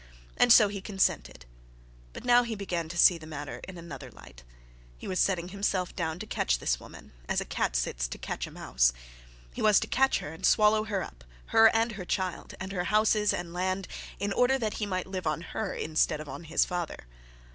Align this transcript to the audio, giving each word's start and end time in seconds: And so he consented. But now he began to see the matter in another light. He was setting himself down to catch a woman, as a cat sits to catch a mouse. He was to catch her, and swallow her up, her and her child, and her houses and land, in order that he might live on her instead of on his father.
And 0.35 0.51
so 0.51 0.67
he 0.67 0.81
consented. 0.81 1.45
But 2.11 2.25
now 2.25 2.41
he 2.41 2.55
began 2.55 2.89
to 2.89 2.97
see 2.97 3.19
the 3.19 3.27
matter 3.27 3.61
in 3.67 3.77
another 3.77 4.09
light. 4.09 4.41
He 4.97 5.07
was 5.07 5.19
setting 5.19 5.49
himself 5.49 5.95
down 5.95 6.17
to 6.17 6.25
catch 6.25 6.59
a 6.59 6.79
woman, 6.83 7.11
as 7.29 7.39
a 7.39 7.45
cat 7.45 7.75
sits 7.75 8.07
to 8.07 8.17
catch 8.17 8.47
a 8.47 8.49
mouse. 8.51 8.93
He 9.53 9.61
was 9.61 9.79
to 9.81 9.85
catch 9.85 10.17
her, 10.17 10.33
and 10.33 10.43
swallow 10.43 10.85
her 10.85 11.03
up, 11.03 11.23
her 11.53 11.69
and 11.69 11.91
her 11.91 12.05
child, 12.05 12.55
and 12.59 12.71
her 12.71 12.85
houses 12.85 13.31
and 13.31 13.53
land, 13.53 13.87
in 14.17 14.33
order 14.33 14.57
that 14.57 14.77
he 14.81 14.87
might 14.87 15.05
live 15.05 15.27
on 15.27 15.41
her 15.41 15.75
instead 15.75 16.19
of 16.19 16.27
on 16.27 16.45
his 16.45 16.65
father. 16.65 17.05